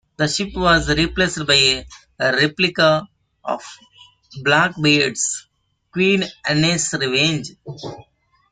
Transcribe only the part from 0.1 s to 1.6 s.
The ship was replaced by